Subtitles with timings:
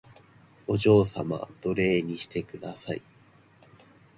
[0.65, 3.03] お嬢様奴隷にしてください